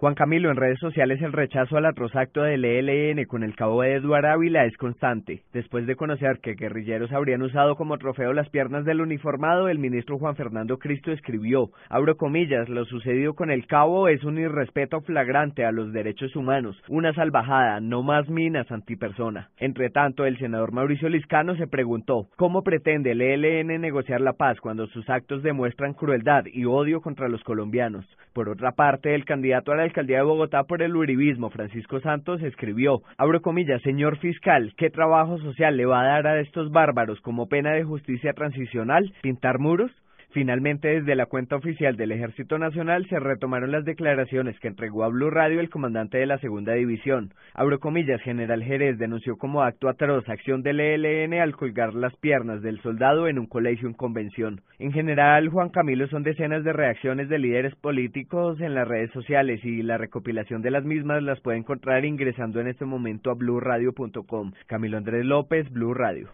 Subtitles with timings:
[0.00, 3.96] Juan Camilo, en redes sociales el rechazo al atrosacto del ELN con el cabo de
[3.96, 5.42] Eduardo Ávila es constante.
[5.52, 10.16] Después de conocer que guerrilleros habrían usado como trofeo las piernas del uniformado, el ministro
[10.16, 15.66] Juan Fernando Cristo escribió, abro comillas, lo sucedido con el cabo es un irrespeto flagrante
[15.66, 19.50] a los derechos humanos, una salvajada, no más minas antipersona.
[19.58, 24.58] Entre tanto, el senador Mauricio Liscano se preguntó, ¿cómo pretende el ELN negociar la paz
[24.62, 28.06] cuando sus actos demuestran crueldad y odio contra los colombianos?
[28.32, 32.40] Por otra parte, el candidato a la alcaldía de Bogotá por el uribismo, Francisco Santos,
[32.42, 37.20] escribió, abro comillas, señor fiscal, ¿qué trabajo social le va a dar a estos bárbaros
[37.20, 39.12] como pena de justicia transicional?
[39.20, 39.90] ¿Pintar muros?
[40.32, 45.08] Finalmente, desde la cuenta oficial del Ejército Nacional se retomaron las declaraciones que entregó a
[45.08, 47.34] Blue Radio el comandante de la Segunda División.
[47.52, 52.62] Abro comillas, General Jerez denunció como acto atroz acción del ELN al colgar las piernas
[52.62, 54.60] del soldado en un colegio en convención.
[54.78, 59.64] En general, Juan Camilo, son decenas de reacciones de líderes políticos en las redes sociales
[59.64, 64.52] y la recopilación de las mismas las puede encontrar ingresando en este momento a blueradio.com.
[64.66, 66.28] Camilo Andrés López, Blue Radio.